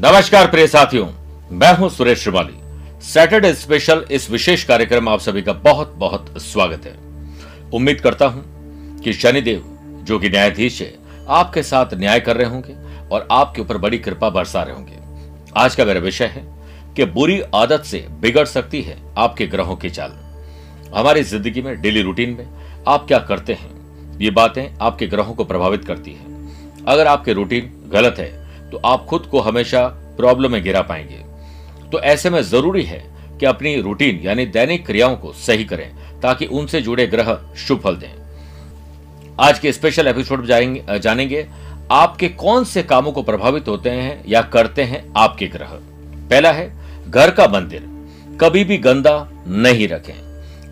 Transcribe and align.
नमस्कार 0.00 0.46
प्रिय 0.50 0.66
साथियों, 0.66 1.06
मैं 1.52 1.72
हूँ 1.76 1.88
सुरेश 1.90 2.18
श्रिवाली 2.18 3.02
सैटरडे 3.04 3.52
स्पेशल 3.54 4.04
इस 4.10 4.30
विशेष 4.30 4.62
कार्यक्रम 4.64 5.04
में 5.04 5.10
आप 5.12 5.20
सभी 5.20 5.42
का 5.42 5.52
बहुत 5.54 5.92
बहुत 5.96 6.32
स्वागत 6.42 6.86
है। 6.86 6.94
उम्मीद 7.70 8.00
करता 8.00 8.26
हूँ 8.26 9.00
कि 9.00 9.12
शनिदेव, 9.12 9.62
जो 10.02 10.18
कि 10.18 10.28
न्यायाधीश 10.28 10.80
है, 10.82 10.92
आपके 11.28 11.62
साथ 11.62 11.94
न्याय 11.94 12.20
कर 12.20 12.36
रहे 12.36 12.48
होंगे 12.48 12.76
और 13.08 13.28
आपके 13.30 13.62
ऊपर 13.62 13.78
बड़ी 13.78 13.98
कृपा 13.98 14.30
बरसा 14.30 14.62
रहे 14.62 14.74
होंगे। 14.74 15.52
आज 15.56 15.74
का 15.74 15.84
मेरा 15.84 16.00
विषय 16.00 16.26
है 16.26 16.44
कि 16.96 17.04
बुरी 17.10 17.40
आदत 17.54 17.84
से 17.84 18.06
बिगड़ 18.20 18.46
सकती 18.46 18.82
है 18.82 18.98
आपके 19.18 19.46
ग्रहों 19.46 19.76
की 19.76 19.90
चाल। 19.90 20.18
हमारी 20.94 21.22
ज़िंदगी 21.24 21.62
में 21.62 21.80
डेली 21.82 22.02
रूटीन 22.02 22.36
में 22.38 22.46
आप 22.88 23.06
क्या 23.06 23.18
करते 23.20 23.52
हैं, 23.52 24.18
ये 24.18 24.30
बातें 24.32 24.66
आपके 24.72 25.06
ग्रहों 25.06 25.34
को 25.34 25.44
प्रभावित 25.44 25.84
करती 25.84 26.12
है। 26.12 26.84
अगर 26.86 27.06
आपके 27.06 27.32
रूटीन 27.32 27.72
गलत 27.92 28.16
है 28.18 28.38
तो 28.72 28.80
आप 28.84 29.04
खुद 29.06 29.22
को 29.22 29.40
हमेशा 29.40 29.86
प्रॉब्लम 30.16 30.52
में 30.52 30.62
गिरा 30.62 30.80
पाएँगे। 30.82 31.24
तो 31.90 32.00
ऐसे 32.00 32.30
में 32.30 32.42
ज़रूरी 32.42 32.82
है 32.82 33.04
कि 33.40 33.46
अपनी 33.46 33.80
रूटीन 33.80 34.20
यानी 34.22 34.46
दैनिक 34.46 34.86
क्रियाओं 34.86 35.16
को 35.16 35.32
सही 35.32 35.64
करें, 35.64 36.20
ताकि 36.20 36.46
उनसे 36.46 36.80
जुड़े 36.80 37.06
ग्रह 37.06 37.38
शुभ 37.56 37.80
फल 37.80 37.96
दें। 37.96 38.12
आज 39.40 39.58
के 39.58 39.72
स्पेशल 39.72 40.06
एपिसोड 40.06 40.46
जानेंगे, 40.46 41.46
आपके 41.90 42.28
कौन 42.28 42.64
से 42.64 42.82
कामों 42.82 43.12
को 43.12 43.22
प्रभावित 43.22 43.68
होते 43.68 43.90
हैं 43.90 44.22
या 44.28 44.42
करते 44.42 44.82
हैं 44.82 45.04
आपके 45.16 45.46
ग्रह। 45.46 45.70
पहला 46.30 46.52
है, 46.52 46.70
घर 47.08 47.30
का 47.30 47.46
मंदिर। 47.48 47.86
कभी 48.40 48.64
भी 48.64 48.76
गंदा 48.78 49.28
नहीं 49.46 49.88
रखें। 49.88 50.14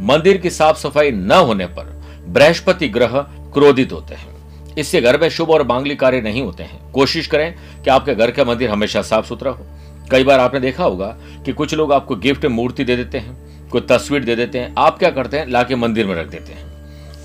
मंदिर 0.06 0.36
की 0.36 0.51
साफ़ 0.51 0.78
सफ़ाई 0.78 1.11
न 1.11 1.33
होने 1.33 1.67
पर 1.67 2.03
बृहस्पति 2.27 2.89
ग्रह 2.89 3.20
क्रोधित 3.53 3.92
होते 3.92 4.14
हैं। 4.14 4.38
इससे 4.79 5.01
घर 5.01 5.21
में 5.21 5.29
शुभ 5.29 5.51
और 5.51 5.67
मांगलिक 5.67 6.01
कार्य 6.01 6.21
नहीं 6.21 6.43
होते 6.43 6.62
हैं। 6.62 6.93
कोशिश 6.93 7.27
करें 7.27 7.55
कि 7.84 7.91
आपके 7.91 8.15
घर 8.15 8.31
का 8.31 8.45
मंदिर 8.45 8.71
हमेशा 8.71 9.03
साफ़ 9.03 9.27
सुथरा 9.27 9.51
हो। 9.51 9.67
कई 10.11 10.25
बार 10.25 10.41
आपने 10.41 10.61
देखा 10.61 10.85
होगा 10.85 11.07
कि 11.45 11.53
कुछ 11.53 11.75
लोग 11.75 11.93
आपको 11.93 12.17
गिफ्ट, 12.17 12.47
मूर्ति 12.47 12.85
दे 12.85 12.97
देते 12.97 13.19
हैं 13.19 13.48
कोई 13.69 13.81
तस्वीर 13.81 14.25
दे 14.25 14.37
देते 14.37 14.59
हैं। 14.59 14.75
आप 14.79 14.98
क्या 14.98 15.11
करते 15.11 15.39
हैं? 15.39 15.47
लाके 15.48 15.77
मंदिर 15.77 16.07
में 16.07 16.15
रख 16.15 16.27
देते 16.27 16.53
हैं। 16.53 16.62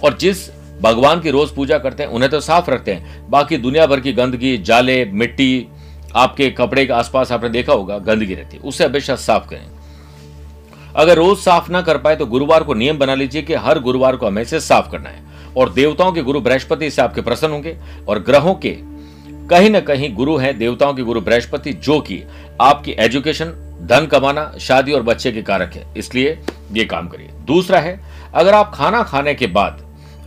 और 0.04 0.18
जिस 0.18 0.52
भगवान 0.82 1.22
की 1.22 1.30
रोज 1.30 1.50
पूजा 1.50 1.78
करते 1.78 2.04
हैं, 2.04 2.10
उन्हें 2.10 2.32
तो 2.32 2.40
साफ़ 2.40 2.72
रखते 2.72 2.94
हैं। 2.94 3.30
बाकी 3.30 3.58
दुनिया 3.58 3.86
भर 3.86 4.00
की 4.00 4.14
गंदगी, 4.14 4.58
जाले, 4.58 5.06
मिट्टी, 5.06 5.67
आपके 6.16 6.50
कपड़े 6.50 6.86
के 6.86 6.94
आसपास 6.94 7.32
आपने 7.32 7.50
देखा 7.50 7.73
होगा, 7.73 7.98
गंदगी 7.98 8.36
रहती 8.36 8.58
है। 8.58 8.64
उसे 8.64 8.86
हमेशा 8.86 9.16
साफ़ 9.16 9.50
करें। 9.50 9.66
अगर 10.95 11.16
रोज 11.17 11.38
साफ़ 11.38 11.72
ना 11.72 11.82
कर 11.82 11.98
पाए 11.98 12.16
तो 12.16 12.26
गुरुवार 12.26 12.64
को 12.64 12.73
नियम 12.73 12.98
बना 12.98 13.16
लीजिए 13.16 13.42
कि 13.42 13.54
हर 13.54 13.80
गुरुवार 13.80 14.16
को 14.16 14.28
हमें 14.28 14.44
से 14.44 14.60
साफ़ 14.60 14.92
करना 14.92 15.10
है। 15.10 15.33
और 15.58 15.73
देवताओं 15.73 16.12
के 16.12 16.22
गुरु 16.22 16.42
बृहस्पति 16.42 16.90
से 16.92 17.02
आपके 17.02 17.22
प्रसन्न 17.22 17.52
होंगे। 17.52 17.78
और 18.08 18.20
ग्रहों 18.20 18.54
के, 18.56 18.78
कहीं 19.50 19.70
ना 19.70 19.80
कहीं 19.80 20.14
गुरु 20.16 20.38
हैं 20.38 20.58
देवताओं 20.58 20.94
के 20.94 21.04
गुरु 21.04 21.22
बृहस्पति, 21.22 21.73
जो 21.73 22.00
कि 22.00 22.22
आपकी 22.62 22.95
एजुकेशन, 23.00 23.54
धन 23.90 24.06
कमाना, 24.06 24.52
शादी 24.60 24.92
और 24.92 25.02
बच्चे 25.02 25.32
के 25.32 25.42
कारक 25.42 25.73
है। 25.73 25.86
इसलिए 25.98 26.38
ये 26.72 26.86
काम 26.86 27.08
करिए। 27.08 27.30
दूसरा 27.45 27.80
है, 27.80 28.00
अगर 28.34 28.54
आप 28.54 28.72
खाना 28.76 29.04
खाने 29.04 29.34
के 29.34 29.48
बाद 29.48 29.82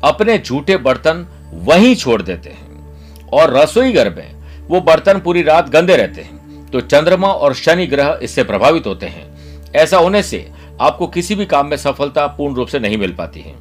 अपने 0.05 0.39
झूठे 0.39 0.77
बर्तन 0.77 1.27
वहीं 1.65 1.95
छोड़ 1.95 2.21
देते 2.23 2.51
हैं 2.51 3.29
और 3.33 3.57
रसोई 3.57 3.93
घर 3.93 4.15
में 4.15 4.67
वो 4.69 4.81
बर्तन 4.81 5.21
पूरी 5.21 5.43
रात 5.43 5.69
गंदे 5.69 5.97
रहते 5.97 6.23
हैं 6.23 6.71
तो 6.71 6.81
चंद्रमा 6.81 7.29
और 7.29 7.55
शनि 7.55 7.87
ग्रह 7.87 8.19
इससे 8.23 8.45
प्रभावित 8.45 8.87
होते 8.87 9.07
हैं। 9.07 9.73
ऐसा 9.73 9.99
होने 9.99 10.23
से 10.23 10.47
आपको 10.81 11.07
किसी 11.07 11.35
भी 11.35 11.47
काम 11.47 11.67
में 11.67 11.77
सफलता 11.77 12.27
पूर्ण 12.29 12.55
रूप 12.55 12.69
से 12.69 12.79
नहीं 12.79 12.99
मिल 12.99 13.13
पाती 13.13 13.41
है। 13.41 13.55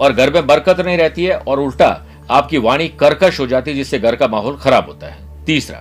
और 0.00 0.12
घर 0.12 0.32
में 0.32 0.46
बरकत 0.46 0.80
नहीं 0.80 0.96
रहती 0.98 1.24
है 1.24 1.36
और 1.38 1.60
उल्टा 1.60 1.88
आपकी 2.30 2.58
वाणी 2.58 2.88
कर्कश 3.00 3.38
हो 3.40 3.46
जाती 3.46 3.70
है, 3.70 3.76
जिससे 3.76 3.98
घर 3.98 4.16
का 4.16 4.28
माहौल 4.28 4.56
खराब 4.56 4.86
होता 4.88 5.06
है। 5.06 5.44
तीसरा, 5.44 5.78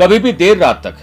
कभी 0.00 0.18
भी 0.18 0.32
देर 0.32 0.58
रात 0.58 0.86
तक 0.86 0.96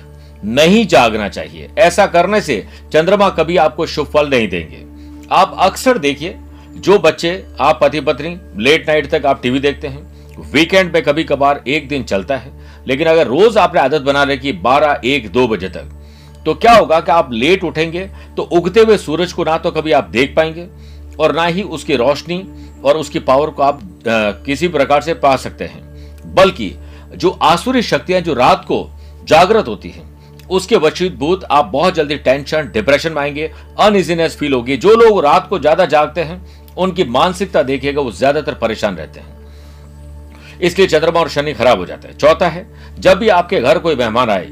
नहीं 0.45 0.85
जागना 0.87 1.27
चाहिए। 1.29 1.69
ऐसा 1.77 2.05
करने 2.07 2.41
से 2.41 2.63
चंद्रमा 2.93 3.29
कभी 3.29 3.57
आपको 3.57 3.85
शुभ 3.85 4.07
फल 4.07 4.29
नहीं 4.29 4.47
देंगे। 4.49 4.83
आप 5.31 5.55
अक्सर 5.59 5.97
देखिए, 5.97 6.35
जो 6.69 6.97
बच्चे, 6.99 7.43
आप 7.59 7.79
पति 7.81 8.01
पत्नी, 8.01 8.37
लेट 8.57 8.87
नाइट 8.89 9.09
तक 9.11 9.25
आप 9.25 9.41
टीवी 9.41 9.59
देखते 9.59 9.87
हैं, 9.87 10.07
वीकेंड 10.51 10.93
में 10.93 11.01
कभी 11.03 11.23
कभार 11.23 11.63
एक 11.67 11.87
दिन 11.87 12.03
चलता 12.03 12.37
है, 12.37 12.51
लेकिन 12.87 13.07
अगर 13.07 13.27
रोज 13.27 13.57
आपने 13.57 13.79
आदत 13.81 14.01
बना 14.01 14.23
रखी 14.23 14.51
बारह 14.61 15.01
एक 15.05 15.31
दो 15.31 15.47
बजे 15.47 15.69
तक 15.69 15.89
तो 16.45 16.53
क्या 16.53 16.73
होगा 16.73 16.99
कि 16.99 17.11
आप 17.11 17.31
लेट 17.33 17.63
उठेंगे 17.63 18.05
तो 18.37 18.43
उगते 18.43 18.79
हुए 18.79 18.97
सूरज 18.97 19.33
को 19.33 19.43
ना 19.43 19.57
तो 19.57 19.71
कभी 19.71 19.91
आप 19.91 20.03
देख 20.03 20.33
पाएँगे 20.35 20.67
और 21.19 21.35
ना 21.35 21.45
ही 21.45 21.63
उसकी 21.63 21.95
रोशनी 21.95 22.43
और 22.85 22.97
उसकी 22.97 23.19
पावर 23.21 23.49
को 23.49 23.63
आप 23.63 23.79
किसी 24.45 24.67
प्रकार 24.67 25.01
से 25.01 25.13
पा 25.15 25.35
सकते 25.37 25.65
हैं। 25.65 26.33
बल्कि 26.35 26.73
जो 27.13 27.29
आसुरी 27.43 27.81
शक्तियाँ 27.83 28.21
जो 28.21 28.33
रात 28.33 28.65
को 28.65 28.89
जागृत 29.23 29.67
होती 29.67 29.89
हैं, 29.89 30.07
उसके 30.49 30.75
वशीभूत 30.77 31.43
आप 31.45 31.65
बहुत 31.65 31.93
जल्दी 31.93 32.15
टेंशन 32.17 32.69
डिप्रेशन 32.73 33.11
में 33.11 33.21
आएँगे 33.21 33.51
अनइजीनेस 33.79 34.37
फील 34.37 34.53
होगी। 34.53 34.77
जो 34.77 34.95
लोग 34.95 35.23
रात 35.23 35.47
को 35.49 35.59
ज़्यादा 35.59 35.85
जागते 35.87 36.21
हैं, 36.21 36.41
उनकी 36.77 37.03
मानसिकता 37.05 37.63
देखिएगा, 37.63 38.01
वो 38.01 38.11
ज़्यादातर 38.11 38.53
परेशान 38.55 38.95
रहते 38.95 39.19
हैं। 39.19 39.37
इसलिए 40.59 40.87
चंद्रमा 40.87 41.19
और 41.19 41.29
शनि 41.29 41.53
खराब 41.53 41.79
हो 41.79 41.85
जाता 41.85 42.07
है। 42.07 42.17
चौथा 42.17 42.47
है, 42.47 42.65
जब 42.99 43.17
भी 43.17 43.29
आपके 43.29 43.59
घर 43.61 43.79
कोई 43.79 43.95
मेहमान 43.95 44.29
आए 44.29 44.45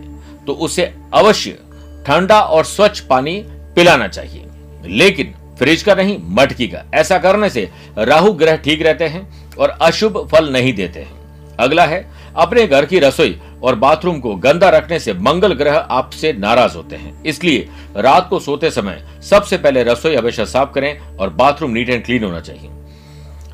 तो 0.47 0.53
उसे 0.56 0.83
अवश्य 1.13 1.57
ठंडा 2.06 2.39
और 2.41 2.66
स्वच्छ 2.66 3.00
पानी 3.00 3.35
पिलाना 3.75 4.07
चाहिए। 4.09 4.45
लेकिन 4.88 5.33
फ्रिज 5.59 5.84
का 5.84 5.95
नहीं 5.95 6.18
मटकी 6.31 6.68
का 6.68 6.84
ऐसा 6.94 7.18
करने 7.18 7.50
से 7.50 7.69
राहु 7.97 8.31
ग्रह 8.34 8.56
ठीक 8.57 8.81
रहते 8.81 9.06
हैं 9.06 9.28
और 9.56 9.69
अशुभ 9.69 10.28
फल 10.31 10.51
नहीं 10.53 10.73
देते 10.73 11.00
हैं। 11.00 11.57
अगला 11.59 11.85
है, 11.85 12.06
अपने 12.35 12.66
घर 12.68 12.85
की 12.85 13.00
रसोई 13.00 13.40
और 13.63 13.75
बाथरूम 13.75 14.19
को 14.19 14.35
गंदा 14.35 14.69
रखने 14.69 15.00
से 15.00 15.13
मंगल 15.13 15.53
ग्रह 15.53 15.75
आपसे 15.75 16.34
नाराज़ 16.34 16.75
होते 16.75 16.95
हैं। 16.95 17.23
इसलिए 17.23 17.68
रात 17.97 18.28
को 18.29 18.40
सोते 18.40 18.72
समय 18.72 19.03
सबसे 19.22 19.57
पहले 19.57 19.84
रसोई 19.84 20.16
हमेशा 20.16 20.45
साफ़ 20.45 20.72
करें 20.73 21.18
और 21.18 21.29
बाथरूम 21.29 21.72
नीट 21.72 21.89
एंड 21.89 22.03
क्लीन 22.06 22.24
होना 22.24 22.39
चाहिए। 22.39 22.69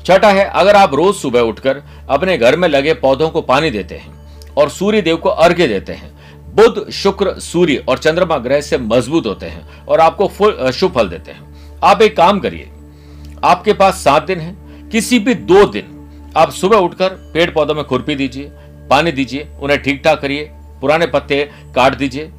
छठा 0.06 0.28
है, 0.28 0.44
अगर 0.44 0.76
आप 0.76 0.94
रोज 0.94 1.14
सुबह 1.14 1.40
उठकर 1.40 1.82
अपने 2.10 2.36
घर 2.38 2.56
में 2.56 2.68
लगे 2.68 2.94
पौधों 2.94 3.28
को 3.30 3.40
पानी 3.42 3.70
देते 3.70 3.94
हैं 3.94 4.52
और 4.54 4.68
सूर्य 4.70 5.00
देव 5.02 5.16
को 5.16 5.28
अर्घ्य 5.28 5.68
देते 5.68 5.92
हैं, 5.92 6.12
बुध, 6.54 6.90
शुक्र, 6.92 7.32
सूर्य 7.40 7.84
और 7.88 7.98
चंद्रमा 7.98 8.38
ग्रह 8.38 8.60
से 8.60 8.78
मज़बूत 8.78 9.26
होते 9.26 9.46
हैं 9.46 9.86
और 9.86 10.00
आपको 10.00 10.28
फुल 10.28 10.70
शुभ 10.70 10.94
फल 10.94 11.08
देते 11.08 11.30
हैं। 11.30 11.53
आप 11.84 12.02
एक 12.02 12.16
काम 12.16 12.40
करिए। 12.40 12.68
आपके 13.44 13.72
पास 13.72 13.94
सात 13.94 14.22
दिन 14.22 14.40
है, 14.40 14.54
किसी 14.90 15.18
भी 15.18 15.34
दो 15.34 15.64
दिन 15.66 15.90
आप 16.36 16.50
सुबह 16.50 16.76
उठकर 16.76 17.08
पेड़ 17.34 17.50
पौधों 17.50 17.74
में 17.74 17.84
खुरपी 17.84 18.14
दीजिए, 18.14 18.50
पानी 18.90 19.12
दीजिए, 19.12 19.48
उन्हें 19.60 19.82
ठीक 19.82 20.02
ठाक 20.04 20.20
करिए, 20.20 20.48
पुराने 20.80 21.06
पत्ते 21.06 21.42
काट 21.74 21.94
दीजिए। 21.94 22.30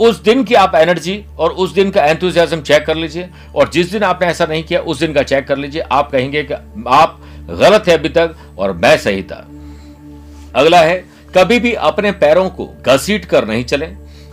उस 0.00 0.22
दिन 0.22 0.42
की 0.44 0.54
आप 0.54 0.74
एनर्जी 0.74 1.24
और 1.38 1.50
उस 1.52 1.74
दिन 1.74 1.90
का 1.90 2.04
एंथुजियाज्म 2.04 2.60
चेक 2.60 2.84
कर 2.86 2.96
लीजिए 2.96 3.28
और 3.54 3.68
जिस 3.68 3.90
दिन 3.92 4.02
आपने 4.02 4.26
ऐसा 4.26 4.46
नहीं 4.46 4.62
किया, 4.64 4.80
उस 4.80 5.00
दिन 5.00 5.12
का 5.12 5.22
चेक 5.22 5.46
कर 5.46 5.58
लीजिए। 5.58 5.82
आप 5.82 6.10
कहेंगे 6.10 6.42
कि 6.42 6.54
आप 6.88 7.20
गलत 7.50 7.88
है 7.88 7.98
अभी 7.98 8.08
तक 8.08 8.34
और 8.58 8.72
मैं 8.72 8.96
सही 8.98 9.22
था। 9.22 9.46
अगला 10.54 10.80
है, 10.80 11.04
कभी 11.36 11.58
भी 11.58 11.72
अपने 11.72 12.12
पैरों 12.12 12.48
को 12.50 12.68
घसीट 12.86 13.24
कर 13.24 13.46
नहीं 13.48 13.64
चले। 13.64 13.88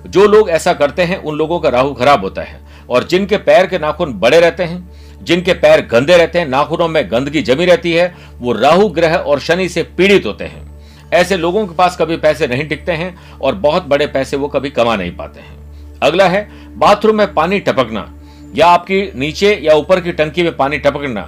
जो 0.08 0.26
लोग 0.28 0.50
ऐसा 0.50 0.74
करते 0.74 1.02
हैं, 1.02 1.18
उन 1.18 1.36
लोगों 1.36 1.60
का 1.60 1.70
राहु 1.70 1.94
खराब 1.94 2.22
होता 2.22 2.42
है। 2.42 2.60
और 2.92 3.04
जिनके 3.04 3.38
पैर 3.38 3.68
के 3.68 3.80
नाखून 3.80 4.14
बड़े 4.14 4.40
रहते 4.40 4.64
हैं, 4.64 4.90
जिनके 5.24 5.54
पैर 5.54 5.86
गंदे 5.86 6.18
रहते 6.18 6.40
हैं, 6.40 6.48
नाखूनों 6.48 6.88
में 6.88 7.12
गंदगी 7.12 7.42
जमी 7.42 7.66
रहती 7.66 7.92
है, 7.94 8.14
वो 8.40 8.54
राहु 8.54 8.88
ग्रह 8.90 9.16
और 9.16 9.40
शनि 9.40 9.68
से 9.70 9.84
पीड़ित 9.98 10.26
होते 10.26 10.44
हैं। 10.44 10.70
ऐसे 11.14 11.38
लोगों 11.38 11.66
के 11.68 11.76
पास 11.76 11.98
कभी 11.98 12.18
पैसे 12.18 12.48
नहीं 12.48 12.66
टिकते 12.68 12.92
हैं 12.92 13.16
और 13.40 13.56
बहुत 13.56 13.86
बड़े 13.86 14.08
पैसे 14.08 14.38
वो 14.38 14.48
कभी 14.48 14.70
कमा 14.70 14.96
नहीं 14.96 15.12
पाते 15.12 15.40
हैं। 15.40 16.00
अगला 16.04 16.28
है, 16.28 16.48
बाथरूम 16.80 17.18
में 17.18 17.34
पानी 17.34 17.60
टपकना 17.60 18.08
या 18.56 18.68
आपकी 18.68 19.02
नीचे 19.16 19.54
या 19.64 19.74
ऊपर 19.74 20.00
की 20.02 20.12
टंकी 20.12 20.44
में 20.44 20.56
पानी 20.58 20.78
टपकना, 20.78 21.22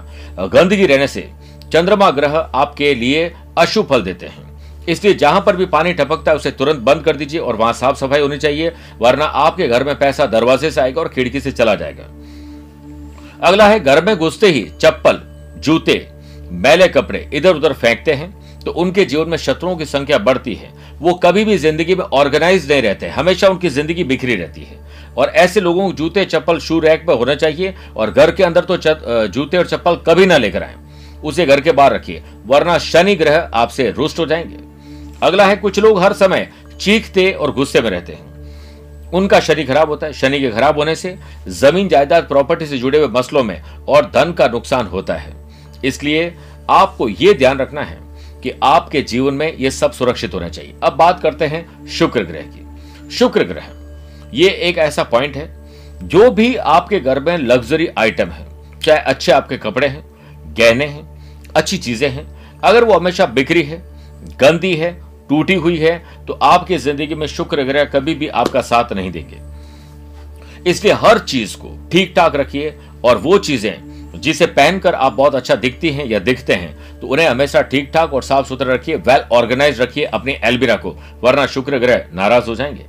गंदगी 0.47 0.85
रहने 0.85 1.07
से 1.07 1.29
चंद्रमा 1.73 2.09
ग्रह 2.11 2.37
आपके 2.37 2.93
लिए 2.95 3.31
अशुभ 3.57 3.85
फल 3.85 4.01
देते 4.01 4.25
हैं। 4.25 4.52
इसलिए 4.89 5.13
जहाँ 5.13 5.41
पर 5.41 5.55
भी 5.55 5.65
पानी 5.67 5.93
टपकता 5.93 6.31
है, 6.31 6.37
उसे 6.37 6.51
तुरंत 6.51 6.79
बंद 6.81 7.03
कर 7.03 7.15
दीजिए 7.15 7.39
और 7.39 7.55
वहाँ 7.55 7.73
साफ़ 7.73 7.97
सफ़ाई 7.97 8.21
होनी 8.21 8.37
चाहिए, 8.37 8.71
वरना 8.99 9.25
आपके 9.25 9.67
घर 9.67 9.83
में 9.83 9.97
पैसा 9.99 10.25
दरवाजे 10.27 10.71
से 10.71 10.81
आएगा 10.81 11.01
और 11.01 11.07
खिड़की 11.09 11.39
से 11.39 11.51
चला 11.51 11.75
जाएगा। 11.75 12.03
अगला 13.41 13.67
है, 13.67 13.79
घर 13.79 14.03
में 14.05 14.15
घुसते 14.17 14.47
ही 14.47 14.61
चप्पल, 14.81 15.21
जूते, 15.57 16.07
मैले 16.53 16.87
कपड़े 16.89 17.27
इधर 17.33 17.55
उधर 17.55 17.73
फेंकते 17.73 18.13
हैं 18.13 18.61
तो 18.61 18.71
उनके 18.73 19.03
जीवन 19.05 19.29
में 19.29 19.37
शत्रुओं 19.37 19.75
की 19.75 19.85
संख्या 19.85 20.17
बढ़ती 20.19 20.53
है। 20.55 20.71
वो 20.99 21.13
कभी 21.15 21.43
भी 21.45 21.57
ज़िंदगी 21.57 21.95
में 21.95 22.03
ऑर्गेनाइज 22.05 22.71
नहीं 22.71 22.81
रहते, 22.81 23.07
हमेशा 23.09 23.47
उनकी 23.47 23.69
ज़िंदगी 23.69 24.03
बिखरी 24.03 24.35
रहती 24.35 24.61
है। 24.61 24.77
और 25.17 25.29
ऐसे 25.29 25.61
लोगों 25.61 25.87
को 25.87 25.93
जूते, 25.93 26.25
चप्पल 26.25 26.59
शू 26.59 26.79
रैक 26.79 27.05
पे 27.07 27.13
होना 27.13 27.35
चाहिए 27.35 27.73
और 27.97 28.11
घर 28.11 28.31
के 28.31 28.43
अंदर 28.43 28.63
तो 28.63 28.77
जूते 29.27 29.57
और 29.57 29.67
चप्पल 29.67 29.95
कभी 30.07 30.25
ना 30.25 30.37
लेकर 30.37 30.63
आए। 30.63 30.75
उसे 31.23 31.45
घर 31.45 31.61
के 31.61 31.71
बाहर 31.71 31.93
रखिए, 31.93 32.23
वरना 32.45 32.77
शनि 32.79 33.15
ग्रह 33.15 33.49
आपसे 33.53 33.89
रुष्ट 33.91 34.19
हो 34.19 34.25
जाएँगे। 34.25 34.57
अगला 35.23 35.45
है, 35.45 35.55
कुछ 35.55 35.79
लोग 35.79 35.99
हर 36.01 36.13
समय 36.13 36.47
चीखते 36.79 37.31
और 37.31 37.51
गुस्से 37.51 37.81
में 37.81 37.89
रहते 37.89 38.13
हैं। 38.13 39.11
उनका 39.11 39.39
शनि 39.39 39.63
खराब 39.63 39.89
होता 39.89 40.07
है, 40.07 40.13
शनि 40.13 40.39
के 40.39 40.49
खराब 40.51 40.77
होने 40.77 40.95
से 40.95 41.15
ज़मीन 41.49 41.87
जायदाद 41.87 42.23
प्रॉपर्टी 42.23 42.65
से 42.65 42.77
जुड़े 42.77 42.97
हुए 42.97 43.07
मसलों 43.09 43.43
में 43.43 43.61
और 43.61 44.05
धन 44.05 44.31
का 44.31 44.47
नुकसान 44.47 44.87
होता 44.87 45.15
है। 45.15 45.33
इसलिए 45.85 46.33
आपको 46.69 47.07
यह 47.09 47.33
ध्यान 47.33 47.59
रखना 47.59 47.81
है 47.81 47.97
कि 48.43 48.51
आपके 48.63 49.01
जीवन 49.01 49.33
में 49.33 49.55
यह 49.57 49.69
सब 49.69 49.91
सुरक्षित 49.91 50.33
होना 50.33 50.49
चाहिए। 50.49 50.73
अब 50.83 50.93
बात 50.93 51.21
करते 51.21 51.45
हैं 51.45 51.87
शुक्र 51.89 52.23
ग्रह 52.23 52.41
की। 52.45 53.09
शुक्र 53.09 53.43
ग्रह, 53.43 53.69
ये 54.33 54.49
एक 54.49 54.77
ऐसा 54.77 55.03
पॉइंट 55.03 55.35
है, 55.35 55.47
जो 56.03 56.29
भी 56.31 56.55
आपके 56.55 56.99
घर 56.99 57.19
में 57.19 57.37
लग्जरी 57.37 57.87
आइटम 57.97 58.29
है, 58.29 58.45
चाहे 58.79 58.99
अच्छे 58.99 59.31
आपके 59.31 59.57
कपड़े 59.57 59.87
हैं, 59.87 60.03
गहने 60.57 60.85
हैं, 60.85 61.51
अच्छी 61.55 61.77
चीज़ें 61.77 62.09
हैं, 62.09 62.27
अगर 62.63 62.83
वो 62.83 62.93
हमेशा 62.93 63.25
बिक्री 63.25 63.63
है, 63.63 63.81
गंदी 64.39 64.73
है 64.75 64.91
टूटी 65.29 65.53
हुई 65.55 65.77
है 65.77 65.97
तो 66.27 66.33
आपकी 66.43 66.77
ज़िंदगी 66.79 67.15
में 67.15 67.27
शुक्र 67.27 67.63
ग्रह 67.63 67.85
कभी 67.85 68.15
भी 68.15 68.27
आपका 68.29 68.61
साथ 68.63 68.93
नहीं 68.93 69.11
देंगे। 69.11 69.41
इसलिए 70.69 70.93
हर 70.95 71.19
चीज़ 71.19 71.55
को 71.57 71.77
ठीक 71.91 72.13
ठाक 72.15 72.35
रखिए 72.35 72.73
और 73.05 73.17
वो 73.17 73.37
चीज़ें 73.39 74.19
जिसे 74.21 74.45
पहनकर 74.47 74.95
आप 74.95 75.13
बहुत 75.13 75.35
अच्छा 75.35 75.55
दिखती 75.57 75.89
हैं 75.89 76.05
या 76.05 76.19
दिखते 76.21 76.53
हैं 76.53 76.99
तो 76.99 77.07
उन्हें 77.07 77.27
हमेशा 77.27 77.61
ठीक 77.63 77.89
ठाक 77.93 78.13
और 78.13 78.23
साफ़ 78.23 78.47
सुथरा 78.47 78.73
रखिए 78.73 78.95
वेल 78.97 79.23
ऑर्गेनाइज 79.33 79.81
रखिए 79.81 80.03
अपनी 80.05 80.35
एलबिरा 80.43 80.75
को, 80.75 80.95
वरना 81.21 81.45
शुक्र 81.47 81.79
ग्रह 81.79 82.05
नाराज़ 82.13 82.47
हो 82.47 82.55
जाएँगे। 82.55 82.85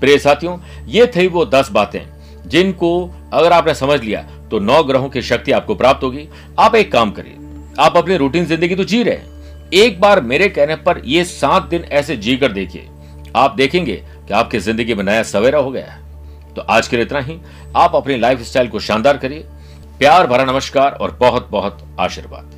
प्रिय 0.00 0.18
साथियों, 0.18 0.58
ये 0.86 1.06
थी 1.06 1.26
वो 1.28 1.44
दस 1.46 1.70
बातें 1.72 2.00
जिनको 2.46 3.10
अगर 3.32 3.52
आपने 3.52 3.74
समझ 3.74 4.00
लिया 4.02 4.22
तो 4.50 4.58
नौ 4.60 4.82
ग्रहों 4.84 5.08
की 5.08 5.22
शक्ति 5.22 5.52
आपको 5.52 5.74
प्राप्त 5.74 6.02
होगी। 6.04 6.28
आप 6.58 6.74
एक 6.74 6.92
काम 6.92 7.10
करिए, 7.10 7.36
आप 7.78 7.96
अपनी 7.96 8.16
रूटीन 8.16 8.46
ज़िंदगी 8.46 8.74
तो 8.74 8.84
जी 8.84 9.02
रहे 9.02 9.14
हैं। 9.14 9.33
एक 9.72 10.00
बार 10.00 10.20
मेरे 10.20 10.48
कहने 10.48 10.76
पर 10.76 11.00
ये 11.04 11.24
सात 11.24 11.62
दिन 11.62 11.84
ऐसे 11.92 12.16
जीकर 12.16 12.52
देखिए। 12.52 12.88
आप 13.36 13.54
देखेंगे 13.54 13.96
कि 13.96 14.34
आपकी 14.34 14.58
ज़िंदगी 14.58 14.94
में 14.94 15.04
नया 15.04 15.22
सवेरा 15.22 15.58
हो 15.58 15.70
गया 15.70 15.86
है। 15.86 16.02
तो 16.54 16.62
आज 16.62 16.88
के 16.88 16.96
लिए 16.96 17.04
इतना 17.04 17.20
ही। 17.20 17.38
आप 17.76 17.94
अपनी 17.96 18.16
लाइफ 18.16 18.42
स्टाइल 18.42 18.68
को 18.68 18.80
शानदार 18.80 19.16
करिए। 19.16 19.44
प्यार 19.98 20.26
भरा 20.26 20.44
नमस्कार 20.44 20.92
और 20.92 21.16
बहुत 21.20 21.48
बहुत 21.50 21.84
आशीर्वाद। 22.00 22.53